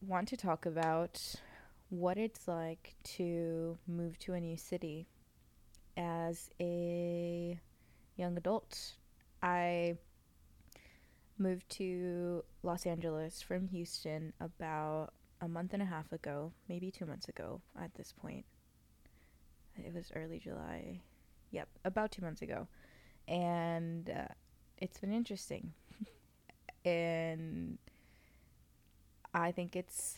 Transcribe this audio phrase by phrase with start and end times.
[0.00, 1.20] want to talk about
[1.90, 5.06] what it's like to move to a new city
[5.96, 7.58] as a
[8.16, 8.94] young adult.
[9.42, 9.96] I
[11.38, 17.06] moved to Los Angeles from Houston about a month and a half ago, maybe two
[17.06, 18.44] months ago at this point.
[19.76, 21.00] It was early July.
[21.50, 22.68] Yep, about two months ago.
[23.26, 24.32] And uh,
[24.78, 25.72] it's been interesting.
[26.84, 27.78] and
[29.34, 30.16] I think it's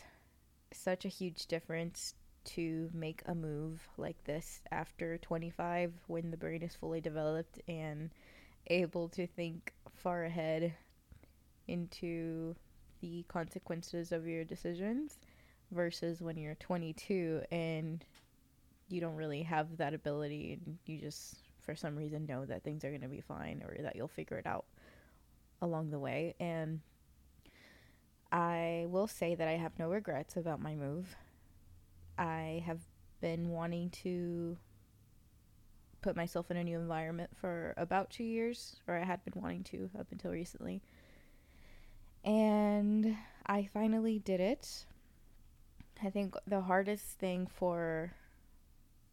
[0.71, 2.13] such a huge difference
[2.45, 8.11] to make a move like this after 25 when the brain is fully developed and
[8.67, 10.73] able to think far ahead
[11.67, 12.55] into
[13.01, 15.17] the consequences of your decisions
[15.71, 18.05] versus when you're 22 and
[18.87, 22.85] you don't really have that ability and you just for some reason know that things
[22.85, 24.65] are going to be fine or that you'll figure it out
[25.61, 26.35] along the way.
[26.39, 26.79] And
[28.31, 31.15] I will say that I have no regrets about my move.
[32.17, 32.81] I have
[33.21, 34.57] been wanting to
[36.01, 39.63] put myself in a new environment for about 2 years or I had been wanting
[39.65, 40.81] to up until recently.
[42.23, 44.85] And I finally did it.
[46.03, 48.13] I think the hardest thing for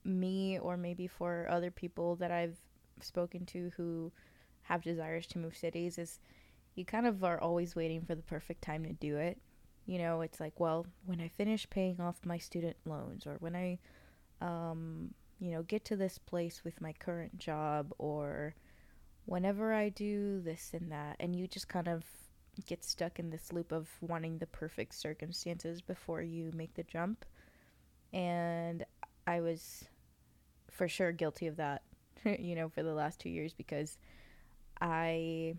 [0.04, 2.58] me or maybe for other people that I've
[3.00, 4.12] spoken to who
[4.64, 6.20] have desires to move cities is
[6.74, 9.38] you kind of are always waiting for the perfect time to do it.
[9.86, 13.54] You know, it's like, well, when I finish paying off my student loans or when
[13.54, 13.78] I
[14.40, 18.54] um, you know, get to this place with my current job or
[19.26, 22.04] whenever I do this and that and you just kind of
[22.66, 27.24] get stuck in this loop of wanting the perfect circumstances before you make the jump.
[28.12, 28.84] And
[29.26, 29.84] I was
[30.70, 31.82] for sure guilty of that,
[32.24, 33.98] you know, for the last two years because
[34.80, 35.54] I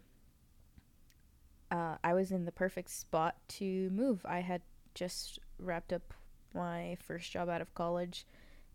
[1.75, 4.25] uh, I was in the perfect spot to move.
[4.25, 4.61] I had
[4.93, 6.13] just wrapped up
[6.53, 8.25] my first job out of college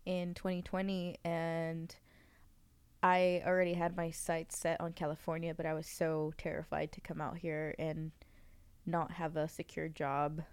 [0.05, 1.95] in 2020 and
[3.01, 7.19] I already had my sights set on California, but I was so terrified to come
[7.19, 8.11] out here and
[8.85, 10.43] not have a secure job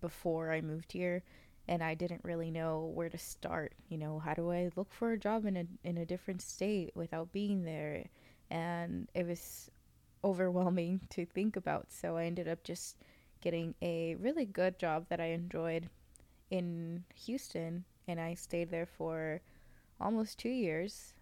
[0.00, 1.22] before I moved here
[1.68, 3.74] and I didn't really know where to start.
[3.88, 6.90] You know, how do I look for a job in a in a different state
[6.96, 8.06] without being there?
[8.50, 9.70] And it was
[10.24, 11.92] overwhelming to think about.
[11.92, 12.96] So I ended up just
[13.40, 15.88] getting a really good job that I enjoyed
[16.50, 19.40] in Houston and I stayed there for
[20.00, 21.14] almost 2 years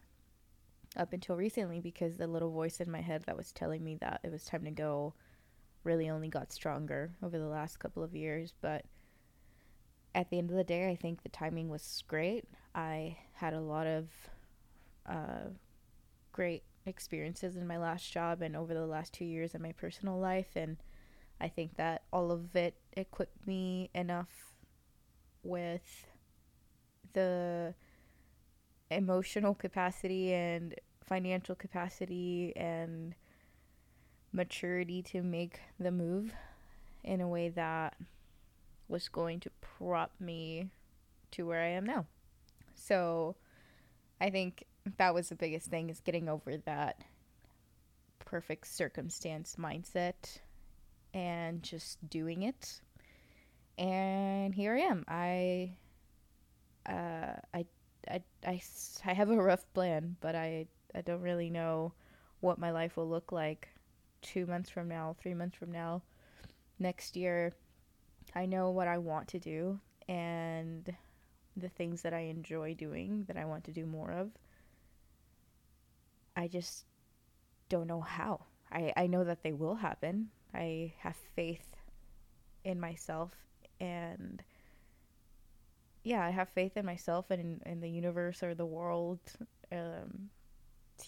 [0.96, 4.20] up until recently because the little voice in my head that was telling me that
[4.22, 5.14] it was time to go
[5.84, 8.52] really only got stronger over the last couple of years.
[8.60, 8.84] But
[10.14, 12.44] at the end of the day, I think the timing was great.
[12.74, 14.08] I had a lot of
[15.06, 15.50] uh,
[16.32, 20.18] great experiences in my last job and over the last two years in my personal
[20.18, 20.56] life.
[20.56, 20.76] And
[21.40, 24.54] I think that all of it equipped me enough
[25.42, 26.06] with
[27.12, 27.74] the
[28.90, 30.74] emotional capacity and
[31.04, 33.14] financial capacity and
[34.32, 36.32] maturity to make the move
[37.02, 37.96] in a way that
[38.88, 40.68] was going to prop me
[41.30, 42.06] to where I am now.
[42.74, 43.36] So
[44.20, 44.64] I think
[44.98, 47.02] that was the biggest thing is getting over that
[48.18, 50.38] perfect circumstance mindset
[51.12, 52.80] and just doing it.
[53.78, 55.04] And here I am.
[55.08, 55.72] I
[56.86, 57.66] uh I
[58.08, 58.60] I, I,
[59.04, 61.92] I have a rough plan, but I, I don't really know
[62.40, 63.68] what my life will look like
[64.22, 66.02] two months from now, three months from now,
[66.78, 67.54] next year.
[68.34, 70.94] I know what I want to do and
[71.56, 74.30] the things that I enjoy doing that I want to do more of.
[76.40, 76.86] I just
[77.68, 78.46] don't know how.
[78.72, 80.30] I, I know that they will happen.
[80.54, 81.76] I have faith
[82.64, 83.32] in myself
[83.78, 84.42] and
[86.02, 89.20] yeah, I have faith in myself and in, in the universe or the world
[89.70, 90.30] um,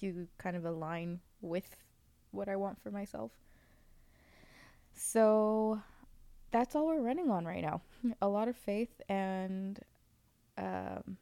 [0.00, 1.76] to kind of align with
[2.30, 3.30] what I want for myself.
[4.94, 5.80] So
[6.50, 7.80] that's all we're running on right now.
[8.20, 9.80] A lot of faith and
[10.58, 11.16] um,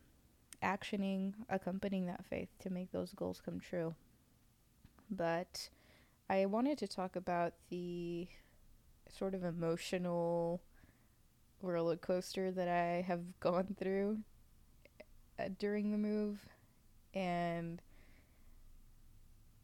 [0.63, 3.95] actioning, accompanying that faith to make those goals come true.
[5.11, 5.69] But
[6.29, 8.29] I wanted to talk about the
[9.09, 10.61] sort of emotional
[11.63, 14.19] roller coaster that I have gone through
[15.39, 16.49] uh, during the move.
[17.15, 17.83] And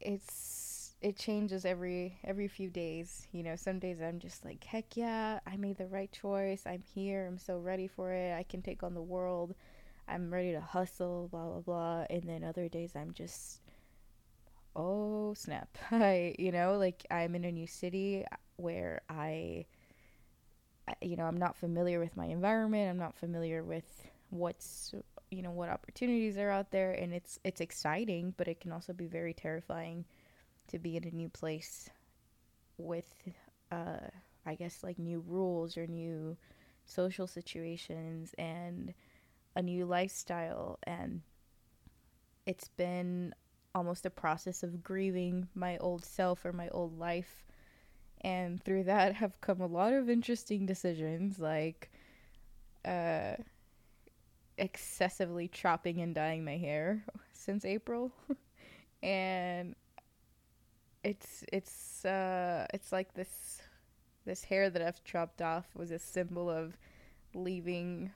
[0.01, 3.57] it's it changes every every few days you know?
[3.57, 6.63] Some days i'm just like heck yeah i made the right choice.
[6.67, 7.27] I'm here.
[7.27, 8.35] I'm so ready for it.
[8.37, 9.55] I can take on the world
[10.09, 13.61] i'm ready to hustle blah blah blah and then other days i'm just
[14.75, 18.25] oh snap i you know like i'm in a new city
[18.57, 19.65] where i
[21.03, 22.91] you know, I'm not familiar with my environment.
[22.91, 24.95] I'm not familiar with what's
[25.31, 28.93] you know what opportunities are out there and it's it's exciting but it can also
[28.93, 30.05] be very terrifying
[30.69, 31.91] to be in a new place
[32.77, 33.13] with
[33.73, 33.99] uh
[34.47, 36.37] i guess like new rules or new
[36.85, 38.95] social situations and
[39.57, 41.23] a new lifestyle and
[42.47, 43.35] it's been
[43.75, 47.45] almost a process of grieving my old self or my old life
[48.21, 51.91] and through that have come a lot of interesting decisions like
[52.85, 53.35] uh
[54.59, 58.13] excessively chopping and dyeing my hair since April.
[59.03, 59.75] and
[61.05, 63.63] it's it's uh it's like this
[64.25, 66.77] this hair that I've chopped off was a symbol of
[67.35, 68.11] leaving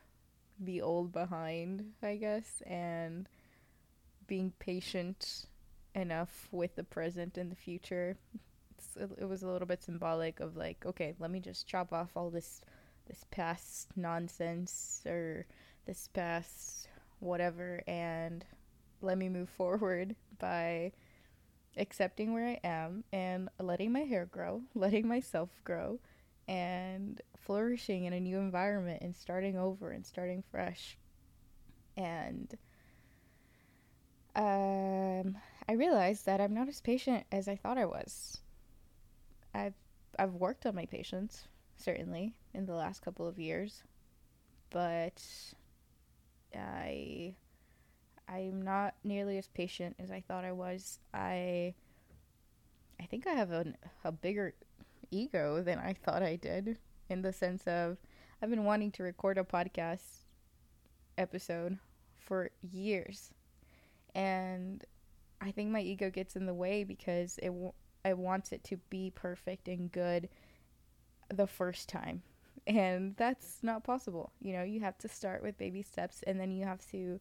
[0.60, 3.28] the old behind, I guess, and
[4.26, 5.46] being patient
[5.94, 8.16] enough with the present and the future.
[8.76, 12.10] It's, it was a little bit symbolic of like, okay, let me just chop off
[12.16, 12.60] all this
[13.08, 15.44] this past nonsense or
[15.84, 16.86] this past
[17.18, 18.44] whatever and
[19.02, 20.92] let me move forward by
[21.76, 25.98] accepting where I am and letting my hair grow, letting myself grow,
[26.50, 30.98] and flourishing in a new environment and starting over and starting fresh.
[31.96, 32.52] And
[34.34, 35.38] um,
[35.68, 38.40] I realized that I'm not as patient as I thought I was.
[39.54, 39.74] I've
[40.18, 43.84] I've worked on my patience certainly in the last couple of years,
[44.70, 45.22] but
[46.54, 47.34] I
[48.28, 50.98] I'm not nearly as patient as I thought I was.
[51.14, 51.74] I
[53.00, 53.72] I think I have a
[54.04, 54.54] a bigger
[55.10, 56.78] ego than I thought I did
[57.08, 57.98] in the sense of
[58.42, 60.24] I've been wanting to record a podcast
[61.18, 61.78] episode
[62.16, 63.30] for years.
[64.14, 64.84] And
[65.40, 67.72] I think my ego gets in the way because it w-
[68.04, 70.28] it wants it to be perfect and good
[71.32, 72.22] the first time
[72.66, 76.50] and that's not possible you know you have to start with baby steps and then
[76.50, 77.20] you have to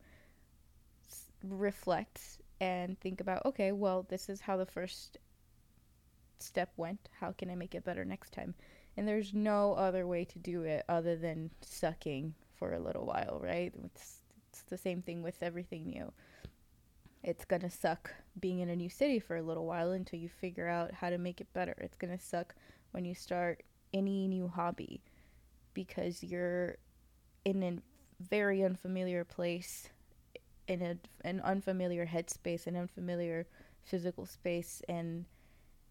[1.07, 5.17] s- reflect and think about okay well this is how the first
[6.41, 8.53] step went how can i make it better next time?
[8.97, 13.39] And there's no other way to do it other than sucking for a little while
[13.41, 13.73] right?
[13.85, 14.19] It's,
[14.49, 16.11] it's the same thing with everything new.
[17.23, 20.29] It's going to suck being in a new city for a little while until you
[20.29, 21.75] figure out how to make it better.
[21.79, 22.55] It's going to suck
[22.91, 23.63] when you start
[23.93, 25.01] any new hobby
[25.73, 26.77] because you're
[27.45, 27.77] in a
[28.23, 29.89] very unfamiliar place,
[30.67, 30.97] in a,
[31.27, 33.47] an unfamiliar headspace, an unfamiliar
[33.83, 35.25] physical space, and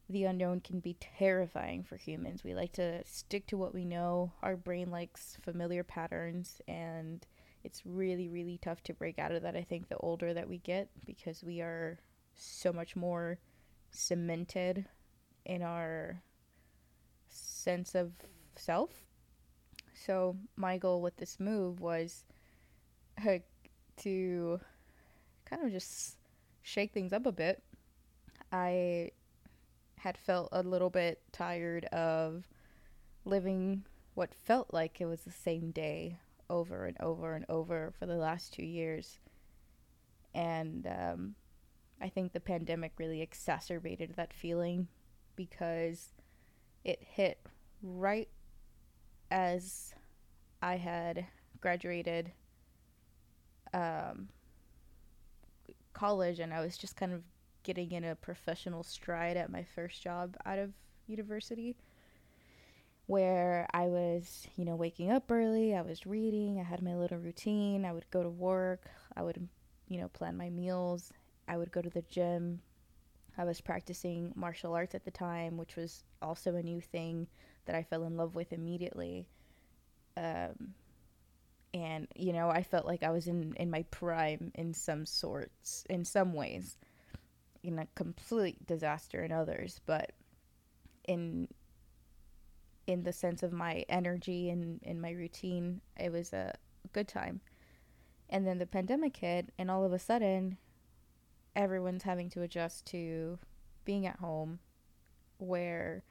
[0.08, 2.44] the unknown can be terrifying for humans.
[2.44, 4.32] We like to stick to what we know.
[4.43, 7.26] Our brain likes familiar patterns, and
[7.64, 9.56] it's really, really tough to break out of that.
[9.56, 11.99] I think the older that we get, because we are
[12.34, 13.38] so much more
[13.90, 14.87] cemented
[15.44, 16.22] in our
[17.28, 18.12] sense of
[18.56, 18.90] self
[20.06, 22.25] so my goal with this move was
[23.26, 23.38] uh,
[23.99, 24.61] to
[25.44, 26.16] kind of just
[26.62, 27.62] shake things up a bit.
[28.52, 29.11] I
[29.99, 32.49] had felt a little bit tired of
[33.25, 33.85] living
[34.15, 36.19] what felt like it was the same day
[36.50, 39.19] over and over and over for the last two years.
[40.35, 41.35] And um,
[42.00, 44.89] I think the pandemic really exacerbated that feeling
[45.37, 46.09] because
[46.85, 47.39] it hit
[47.83, 48.29] right
[49.31, 49.95] as
[50.62, 51.27] I had
[51.61, 52.33] graduated
[53.75, 54.28] um,
[55.93, 57.23] college and I was just kind of
[57.68, 60.72] getting in a professional stride at my first job out of
[61.06, 61.76] university
[63.04, 67.18] where I was, you know, waking up early, I was reading, I had my little
[67.18, 69.46] routine, I would go to work, I would,
[69.87, 71.12] you know, plan my meals,
[71.46, 72.62] I would go to the gym.
[73.37, 77.28] I was practicing martial arts at the time, which was also a new thing
[77.66, 79.26] that I fell in love with immediately.
[80.16, 80.75] Um,
[81.75, 85.84] and you know, I felt like I was in in my prime in some sorts,
[85.90, 86.78] in some ways,
[87.68, 90.12] in a complete disaster in others, but
[91.06, 91.48] in
[92.87, 96.54] in the sense of my energy and in my routine, it was a
[96.94, 97.40] good time.
[98.30, 100.56] And then the pandemic hit, and all of a sudden,
[101.54, 103.38] everyone's having to adjust to
[103.84, 104.58] being at home,
[105.37, 106.02] where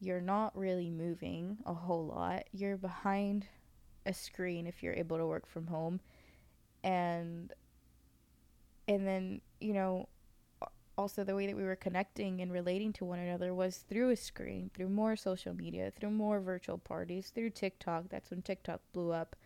[0.00, 2.42] you're not really moving a whole lot.
[2.52, 3.46] You're behind
[4.04, 6.00] a screen if you're able to work from home.
[6.82, 7.52] And
[8.88, 10.08] and then, you know,
[10.98, 14.16] also the way that we were connecting and relating to one another was through a
[14.16, 18.04] screen, through more social media, through more virtual parties, through TikTok.
[18.08, 19.36] That's when TikTok blew up.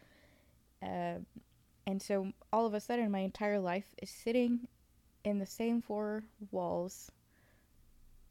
[0.83, 1.19] Uh,
[1.87, 4.69] and so all of a sudden, my entire life is sitting
[5.25, 7.11] in the same four walls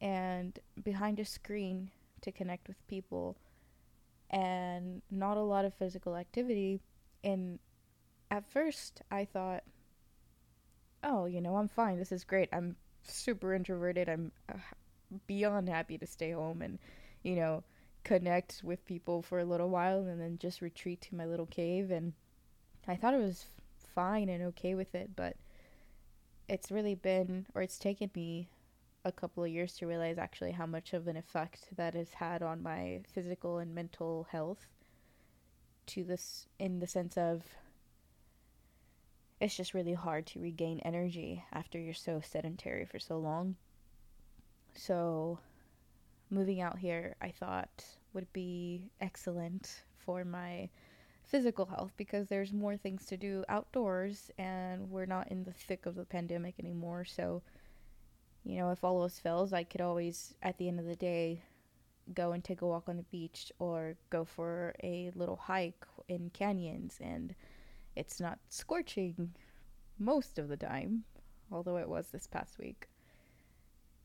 [0.02, 3.38] and behind a screen to connect with people
[4.30, 6.80] and not a lot of physical activity.
[7.24, 7.60] And
[8.32, 9.64] at first, I thought,
[11.04, 11.98] oh, you know, I'm fine.
[11.98, 12.50] This is great.
[12.54, 14.10] I'm super introverted.
[14.10, 14.58] I'm uh,
[15.27, 16.79] beyond happy to stay home and,
[17.24, 17.63] you know,
[18.03, 21.91] connect with people for a little while and then just retreat to my little cave.
[21.91, 22.13] And
[22.88, 23.46] I thought it was
[23.96, 25.36] fine and okay with it, but
[26.48, 28.50] it's really been, or it's taken me
[29.06, 32.41] a couple of years to realize actually how much of an effect that has had
[32.41, 34.68] on my physical and mental health
[35.86, 37.44] to this in the sense of
[39.39, 43.55] it's just really hard to regain energy after you're so sedentary for so long.
[44.75, 45.39] So
[46.29, 50.69] moving out here I thought would be excellent for my
[51.24, 55.86] physical health because there's more things to do outdoors and we're not in the thick
[55.86, 57.05] of the pandemic anymore.
[57.05, 57.41] So
[58.43, 61.43] you know, if all else fails, I could always, at the end of the day,
[62.13, 66.31] go and take a walk on the beach or go for a little hike in
[66.31, 66.98] canyons.
[67.01, 67.36] And
[67.96, 69.34] it's not scorching
[69.98, 71.03] most of the time,
[71.51, 72.88] although it was this past week.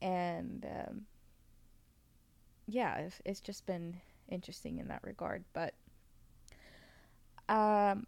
[0.03, 1.03] And um,
[2.67, 5.45] yeah, it's, it's just been interesting in that regard.
[5.53, 5.75] But
[7.49, 8.07] um,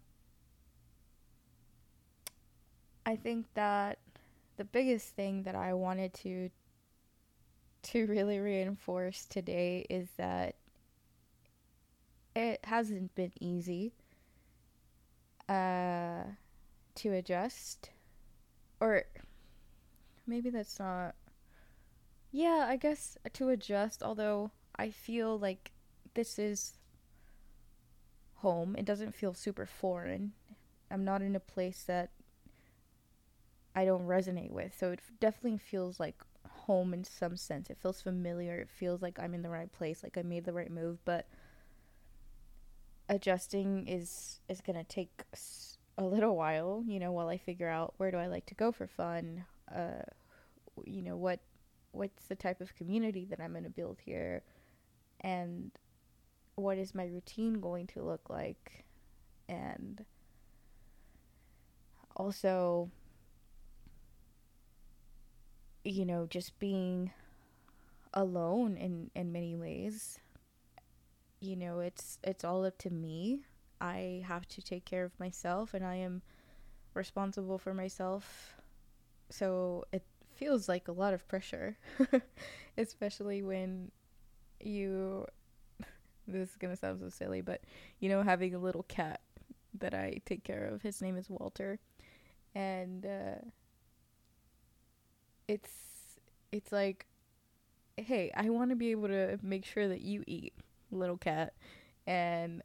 [3.05, 3.99] I think that
[4.57, 6.49] the biggest thing that I wanted to
[7.83, 10.55] to really reinforce today is that
[12.35, 13.93] it hasn't been easy
[15.49, 16.23] uh,
[16.95, 17.89] to adjust
[18.79, 19.03] or
[20.25, 21.15] maybe that's not
[22.31, 25.71] yeah i guess to adjust although i feel like
[26.13, 26.73] this is
[28.35, 30.33] home it doesn't feel super foreign
[30.91, 32.11] i'm not in a place that
[33.77, 34.75] I don't resonate with.
[34.75, 36.15] So it definitely feels like
[36.49, 37.69] home in some sense.
[37.69, 38.57] It feels familiar.
[38.57, 41.27] It feels like I'm in the right place, like I made the right move, but
[43.09, 45.23] adjusting is is going to take
[45.97, 48.71] a little while, you know, while I figure out where do I like to go
[48.71, 50.03] for fun, uh
[50.85, 51.39] you know, what
[51.91, 54.43] what's the type of community that I'm going to build here
[55.21, 55.71] and
[56.55, 58.85] what is my routine going to look like
[59.49, 60.03] and
[62.15, 62.89] also
[65.83, 67.11] you know, just being
[68.13, 70.19] alone in in many ways.
[71.39, 73.41] You know, it's it's all up to me.
[73.79, 76.21] I have to take care of myself and I am
[76.93, 78.55] responsible for myself.
[79.29, 80.03] So it
[80.35, 81.77] feels like a lot of pressure,
[82.77, 83.91] especially when
[84.61, 85.27] you
[86.27, 87.61] this is going to sound so silly, but
[87.99, 89.21] you know having a little cat
[89.79, 90.81] that I take care of.
[90.83, 91.79] His name is Walter.
[92.55, 93.45] And uh
[95.47, 95.71] it's
[96.51, 97.05] it's like
[97.97, 100.53] hey, I want to be able to make sure that you eat,
[100.91, 101.53] little cat.
[102.05, 102.61] And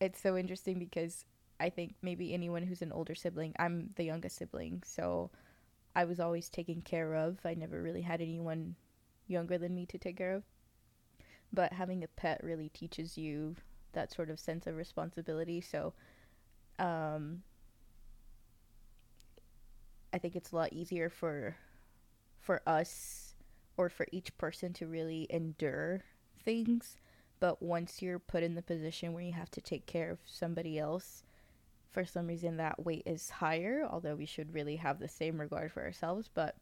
[0.00, 1.24] it's so interesting because
[1.60, 5.30] I think maybe anyone who's an older sibling, I'm the youngest sibling, so
[5.94, 7.38] I was always taken care of.
[7.44, 8.76] I never really had anyone
[9.28, 10.42] younger than me to take care of.
[11.52, 13.56] But having a pet really teaches you
[13.92, 15.60] that sort of sense of responsibility.
[15.60, 15.92] So,
[16.78, 17.42] um,
[20.12, 21.56] I think it's a lot easier for
[22.40, 23.34] for us
[23.76, 26.02] or for each person to really endure
[26.44, 26.96] things.
[27.40, 30.78] But once you're put in the position where you have to take care of somebody
[30.78, 31.24] else,
[31.90, 35.72] for some reason that weight is higher, although we should really have the same regard
[35.72, 36.30] for ourselves.
[36.32, 36.56] But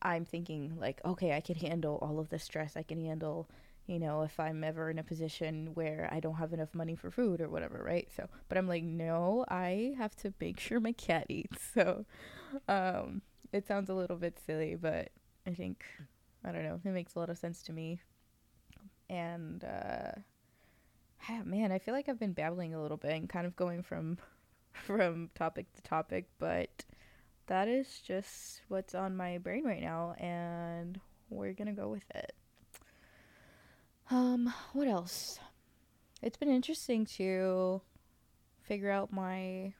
[0.00, 2.76] I'm thinking, like, okay, I can handle all of the stress.
[2.76, 3.48] I can handle
[3.86, 7.10] you know, if I'm ever in a position where I don't have enough money for
[7.10, 8.08] food or whatever, right?
[8.16, 11.58] So, but I'm like, no, I have to make sure my cat eats.
[11.74, 12.04] So,
[12.68, 15.08] um, it sounds a little bit silly, but
[15.46, 15.84] I think,
[16.44, 18.00] I don't know, it makes a lot of sense to me.
[19.12, 20.12] And, uh,
[21.44, 24.16] man, I feel like I've been babbling a little bit and kind of going from,
[24.72, 26.84] from topic to topic, but
[27.46, 32.34] that is just what's on my brain right now, and we're gonna go with it.
[34.10, 35.38] Um, what else?
[36.22, 37.82] It's been interesting to
[38.62, 39.74] figure out my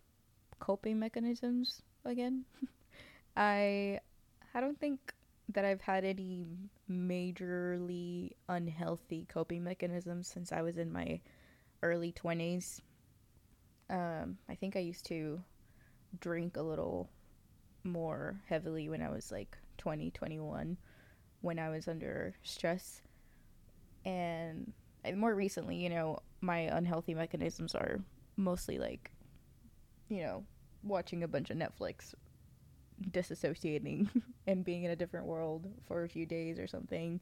[0.58, 2.44] coping mechanisms again.
[3.36, 4.00] I
[4.54, 5.14] I don't think
[5.48, 6.46] that I've had any
[6.90, 11.20] majorly unhealthy coping mechanisms since I was in my
[11.82, 12.80] early 20s.
[13.90, 15.42] Um, I think I used to
[16.20, 17.10] drink a little
[17.84, 20.76] more heavily when I was like 20, 21
[21.40, 23.02] when I was under stress
[24.04, 24.72] and
[25.14, 28.00] more recently, you know, my unhealthy mechanisms are
[28.36, 29.10] mostly like,
[30.08, 30.44] you know,
[30.82, 32.14] watching a bunch of Netflix,
[33.10, 34.08] disassociating,
[34.46, 37.20] and being in a different world for a few days or something,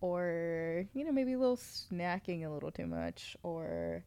[0.00, 4.04] or you know maybe a little snacking a little too much or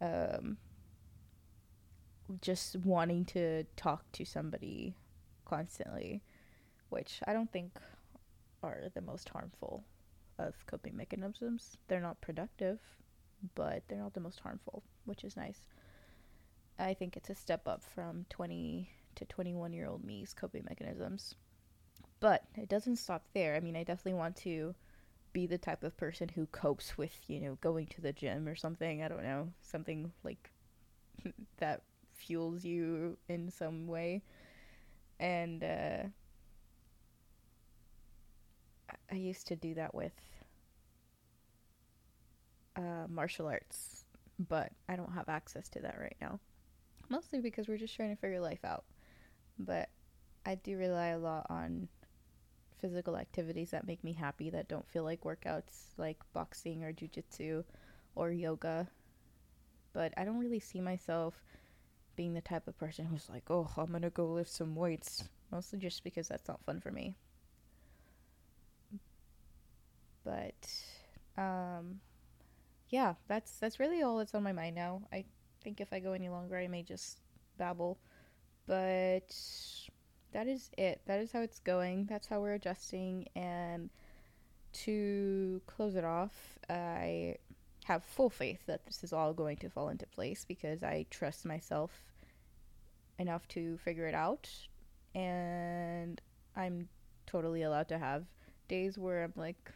[0.00, 0.56] um
[2.40, 4.94] just wanting to talk to somebody
[5.44, 6.22] constantly
[6.90, 7.72] which i don't think
[8.62, 9.84] are the most harmful
[10.38, 11.76] of coping mechanisms.
[11.88, 12.78] They're not productive
[13.54, 15.60] but they're not the most harmful which is nice.
[16.78, 21.34] I think it's a step up from 20 to 21 year old me's coping mechanisms
[22.20, 24.74] but it doesn't stop there i mean i definitely want to
[25.32, 28.56] be the type of person who copes with, you know, going to the gym or
[28.56, 29.02] something.
[29.02, 30.50] I don't know, something like
[31.58, 31.82] that
[32.14, 34.22] fuels you in some way.
[35.18, 36.02] And uh,
[39.10, 40.12] I used to do that with
[42.76, 44.04] uh, martial arts,
[44.48, 46.40] but I don't have access to that right now.
[47.08, 48.84] Mostly because we're just trying to figure life out.
[49.64, 49.88] But
[50.46, 51.88] I do rely a lot on
[52.78, 57.64] physical activities that make me happy that don't feel like workouts like boxing or jujitsu
[58.14, 58.88] or yoga.
[59.92, 61.34] But I don't really see myself
[62.16, 65.24] being the type of person who's like, oh, I'm gonna go lift some weights.
[65.52, 67.14] Mostly just because that's not fun for me.
[70.24, 70.68] But
[71.36, 72.00] um
[72.90, 75.02] yeah, that's that's really all that's on my mind now.
[75.12, 75.24] I
[75.62, 77.20] think if I go any longer I may just
[77.58, 77.98] babble.
[78.70, 79.34] But
[80.30, 81.00] that is it.
[81.06, 82.06] That is how it's going.
[82.08, 83.26] That's how we're adjusting.
[83.34, 83.90] And
[84.84, 87.34] to close it off, I
[87.86, 91.44] have full faith that this is all going to fall into place because I trust
[91.44, 91.90] myself
[93.18, 94.48] enough to figure it out.
[95.16, 96.20] And
[96.54, 96.88] I'm
[97.26, 98.24] totally allowed to have
[98.68, 99.72] days where I'm like,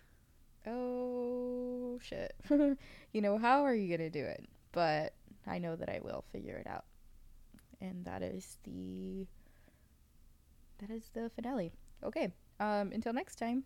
[0.69, 2.33] oh shit.
[2.49, 4.49] you know, how are you going to do it?
[4.71, 5.15] But
[5.49, 6.85] I know that I will figure it out.
[7.85, 9.27] And that is the
[10.79, 11.73] that is the finale.
[12.03, 12.33] Okay.
[12.61, 13.65] Um, until next time,